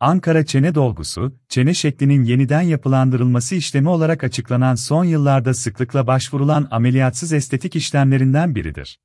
Ankara 0.00 0.46
çene 0.46 0.74
dolgusu, 0.74 1.36
çene 1.48 1.74
şeklinin 1.74 2.24
yeniden 2.24 2.60
yapılandırılması 2.60 3.54
işlemi 3.54 3.88
olarak 3.88 4.24
açıklanan 4.24 4.74
son 4.74 5.04
yıllarda 5.04 5.54
sıklıkla 5.54 6.06
başvurulan 6.06 6.68
ameliyatsız 6.70 7.32
estetik 7.32 7.76
işlemlerinden 7.76 8.54
biridir. 8.54 9.00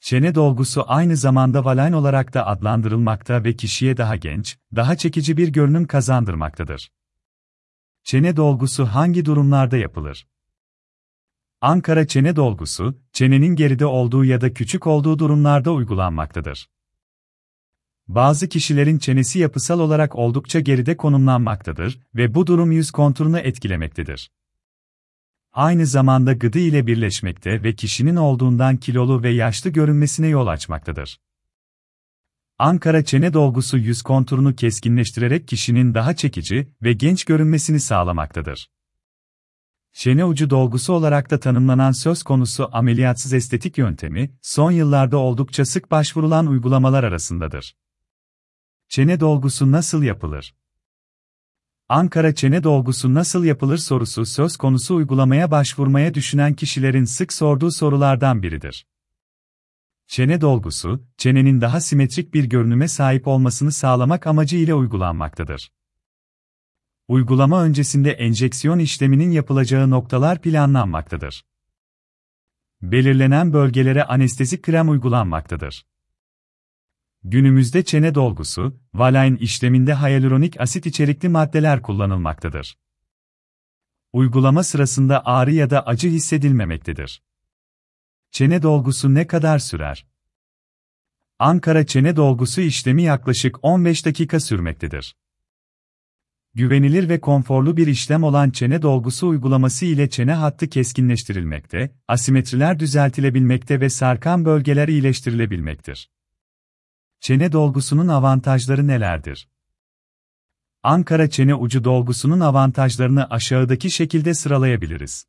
Çene 0.00 0.34
dolgusu 0.34 0.84
aynı 0.86 1.16
zamanda 1.16 1.64
valayn 1.64 1.92
olarak 1.92 2.34
da 2.34 2.46
adlandırılmakta 2.46 3.44
ve 3.44 3.56
kişiye 3.56 3.96
daha 3.96 4.16
genç, 4.16 4.58
daha 4.76 4.96
çekici 4.96 5.36
bir 5.36 5.48
görünüm 5.48 5.86
kazandırmaktadır. 5.86 6.92
Çene 8.04 8.36
dolgusu 8.36 8.84
hangi 8.86 9.24
durumlarda 9.24 9.76
yapılır? 9.76 10.26
Ankara 11.60 12.06
çene 12.06 12.36
dolgusu, 12.36 12.98
çenenin 13.12 13.56
geride 13.56 13.86
olduğu 13.86 14.24
ya 14.24 14.40
da 14.40 14.54
küçük 14.54 14.86
olduğu 14.86 15.18
durumlarda 15.18 15.72
uygulanmaktadır. 15.72 16.68
Bazı 18.08 18.48
kişilerin 18.48 18.98
çenesi 18.98 19.38
yapısal 19.38 19.80
olarak 19.80 20.16
oldukça 20.16 20.60
geride 20.60 20.96
konumlanmaktadır 20.96 22.00
ve 22.14 22.34
bu 22.34 22.46
durum 22.46 22.72
yüz 22.72 22.90
konturunu 22.90 23.38
etkilemektedir. 23.38 24.30
Aynı 25.52 25.86
zamanda 25.86 26.32
gıdı 26.32 26.58
ile 26.58 26.86
birleşmekte 26.86 27.62
ve 27.62 27.74
kişinin 27.74 28.16
olduğundan 28.16 28.76
kilolu 28.76 29.22
ve 29.22 29.30
yaşlı 29.30 29.70
görünmesine 29.70 30.28
yol 30.28 30.46
açmaktadır. 30.46 31.20
Ankara 32.58 33.04
çene 33.04 33.32
dolgusu 33.32 33.78
yüz 33.78 34.02
konturunu 34.02 34.56
keskinleştirerek 34.56 35.48
kişinin 35.48 35.94
daha 35.94 36.16
çekici 36.16 36.68
ve 36.82 36.92
genç 36.92 37.24
görünmesini 37.24 37.80
sağlamaktadır. 37.80 38.70
Çene 39.92 40.24
ucu 40.24 40.50
dolgusu 40.50 40.92
olarak 40.92 41.30
da 41.30 41.40
tanımlanan 41.40 41.92
söz 41.92 42.22
konusu 42.22 42.68
ameliyatsız 42.72 43.32
estetik 43.32 43.78
yöntemi, 43.78 44.30
son 44.42 44.70
yıllarda 44.70 45.16
oldukça 45.16 45.64
sık 45.64 45.90
başvurulan 45.90 46.46
uygulamalar 46.46 47.04
arasındadır. 47.04 47.74
Çene 48.88 49.20
dolgusu 49.20 49.72
nasıl 49.72 50.02
yapılır? 50.02 50.54
Ankara 51.88 52.34
çene 52.34 52.64
dolgusu 52.64 53.14
nasıl 53.14 53.44
yapılır 53.44 53.78
sorusu 53.78 54.26
söz 54.26 54.56
konusu 54.56 54.94
uygulamaya 54.94 55.50
başvurmaya 55.50 56.14
düşünen 56.14 56.54
kişilerin 56.54 57.04
sık 57.04 57.32
sorduğu 57.32 57.70
sorulardan 57.70 58.42
biridir. 58.42 58.86
Çene 60.06 60.40
dolgusu, 60.40 61.04
çenenin 61.16 61.60
daha 61.60 61.80
simetrik 61.80 62.34
bir 62.34 62.44
görünüme 62.44 62.88
sahip 62.88 63.28
olmasını 63.28 63.72
sağlamak 63.72 64.26
amacı 64.26 64.56
ile 64.56 64.74
uygulanmaktadır. 64.74 65.72
Uygulama 67.08 67.62
öncesinde 67.62 68.10
enjeksiyon 68.10 68.78
işleminin 68.78 69.30
yapılacağı 69.30 69.90
noktalar 69.90 70.42
planlanmaktadır. 70.42 71.44
Belirlenen 72.82 73.52
bölgelere 73.52 74.04
anestezik 74.04 74.62
krem 74.62 74.88
uygulanmaktadır. 74.88 75.86
Günümüzde 77.24 77.84
çene 77.84 78.14
dolgusu, 78.14 78.80
valayn 78.94 79.36
işleminde 79.36 79.94
hyaluronik 79.94 80.60
asit 80.60 80.86
içerikli 80.86 81.28
maddeler 81.28 81.82
kullanılmaktadır. 81.82 82.78
Uygulama 84.12 84.64
sırasında 84.64 85.26
ağrı 85.26 85.52
ya 85.52 85.70
da 85.70 85.86
acı 85.86 86.08
hissedilmemektedir. 86.08 87.22
Çene 88.30 88.62
dolgusu 88.62 89.14
ne 89.14 89.26
kadar 89.26 89.58
sürer? 89.58 90.06
Ankara 91.38 91.86
çene 91.86 92.16
dolgusu 92.16 92.60
işlemi 92.60 93.02
yaklaşık 93.02 93.56
15 93.62 94.06
dakika 94.06 94.40
sürmektedir. 94.40 95.16
Güvenilir 96.54 97.08
ve 97.08 97.20
konforlu 97.20 97.76
bir 97.76 97.86
işlem 97.86 98.22
olan 98.22 98.50
çene 98.50 98.82
dolgusu 98.82 99.28
uygulaması 99.28 99.84
ile 99.86 100.10
çene 100.10 100.32
hattı 100.32 100.68
keskinleştirilmekte, 100.68 101.94
asimetriler 102.08 102.80
düzeltilebilmekte 102.80 103.80
ve 103.80 103.90
sarkan 103.90 104.44
bölgeler 104.44 104.88
iyileştirilebilmektir. 104.88 106.10
Çene 107.20 107.52
dolgusunun 107.52 108.08
avantajları 108.08 108.86
nelerdir? 108.86 109.48
Ankara 110.82 111.30
çene 111.30 111.54
ucu 111.54 111.84
dolgusunun 111.84 112.40
avantajlarını 112.40 113.30
aşağıdaki 113.30 113.90
şekilde 113.90 114.34
sıralayabiliriz. 114.34 115.26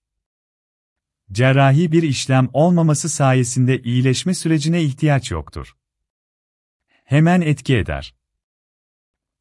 Cerrahi 1.31 1.91
bir 1.91 2.03
işlem 2.03 2.49
olmaması 2.53 3.09
sayesinde 3.09 3.81
iyileşme 3.81 4.33
sürecine 4.33 4.83
ihtiyaç 4.83 5.31
yoktur. 5.31 5.77
Hemen 7.03 7.41
etki 7.41 7.77
eder. 7.77 8.15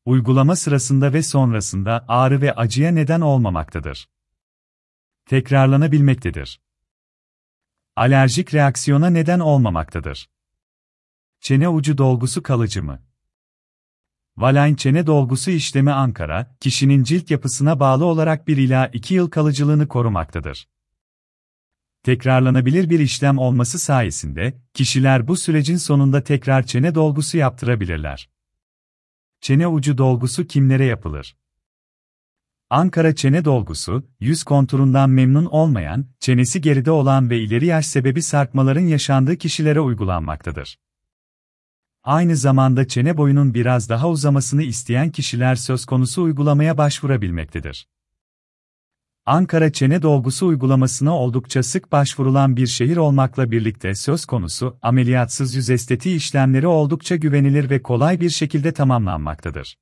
Uygulama 0.04 0.56
sırasında 0.56 1.12
ve 1.12 1.22
sonrasında 1.22 2.04
ağrı 2.08 2.40
ve 2.40 2.54
acıya 2.54 2.90
neden 2.90 3.20
olmamaktadır. 3.20 4.08
Tekrarlanabilmektedir. 5.26 6.60
Alerjik 7.96 8.54
reaksiyona 8.54 9.10
neden 9.10 9.40
olmamaktadır. 9.40 10.28
Çene 11.40 11.68
ucu 11.68 11.98
dolgusu 11.98 12.42
kalıcı 12.42 12.82
mı? 12.82 13.02
Valayn 14.36 14.74
çene 14.74 15.06
dolgusu 15.06 15.50
işlemi 15.50 15.92
Ankara, 15.92 16.56
kişinin 16.60 17.02
cilt 17.02 17.30
yapısına 17.30 17.80
bağlı 17.80 18.04
olarak 18.04 18.48
1 18.48 18.56
ila 18.56 18.86
2 18.86 19.14
yıl 19.14 19.30
kalıcılığını 19.30 19.88
korumaktadır. 19.88 20.68
Tekrarlanabilir 22.02 22.90
bir 22.90 23.00
işlem 23.00 23.38
olması 23.38 23.78
sayesinde, 23.78 24.62
kişiler 24.74 25.28
bu 25.28 25.36
sürecin 25.36 25.76
sonunda 25.76 26.24
tekrar 26.24 26.66
çene 26.66 26.94
dolgusu 26.94 27.36
yaptırabilirler. 27.36 28.30
Çene 29.40 29.66
ucu 29.66 29.98
dolgusu 29.98 30.46
kimlere 30.46 30.84
yapılır? 30.84 31.36
Ankara 32.70 33.14
çene 33.14 33.44
dolgusu, 33.44 34.08
yüz 34.20 34.44
konturundan 34.44 35.10
memnun 35.10 35.44
olmayan, 35.44 36.06
çenesi 36.20 36.60
geride 36.60 36.90
olan 36.90 37.30
ve 37.30 37.38
ileri 37.38 37.66
yaş 37.66 37.86
sebebi 37.86 38.22
sarkmaların 38.22 38.86
yaşandığı 38.86 39.36
kişilere 39.36 39.80
uygulanmaktadır. 39.80 40.78
Aynı 42.04 42.36
zamanda 42.36 42.88
çene 42.88 43.16
boyunun 43.16 43.54
biraz 43.54 43.88
daha 43.88 44.08
uzamasını 44.08 44.62
isteyen 44.62 45.10
kişiler 45.10 45.54
söz 45.54 45.86
konusu 45.86 46.22
uygulamaya 46.22 46.78
başvurabilmektedir. 46.78 47.88
Ankara 49.26 49.72
çene 49.72 50.02
dolgusu 50.02 50.46
uygulamasına 50.46 51.18
oldukça 51.18 51.62
sık 51.62 51.92
başvurulan 51.92 52.56
bir 52.56 52.66
şehir 52.66 52.96
olmakla 52.96 53.50
birlikte 53.50 53.94
söz 53.94 54.24
konusu 54.24 54.78
ameliyatsız 54.82 55.54
yüz 55.54 55.70
estetiği 55.70 56.16
işlemleri 56.16 56.66
oldukça 56.66 57.16
güvenilir 57.16 57.70
ve 57.70 57.82
kolay 57.82 58.20
bir 58.20 58.30
şekilde 58.30 58.72
tamamlanmaktadır. 58.72 59.76